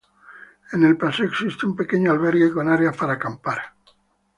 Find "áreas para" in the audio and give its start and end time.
2.67-3.13